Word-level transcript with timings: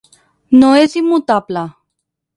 No 0.61 0.71
és 0.85 0.97
immutable. 1.03 1.67